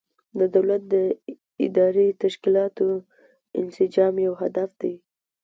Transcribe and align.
د 0.39 0.41
دولت 0.55 0.81
د 0.93 0.95
اداري 1.65 2.07
تشکیلاتو 2.23 2.87
انسجام 3.61 4.13
یو 4.27 4.33
هدف 4.41 4.69
دی. 4.81 4.93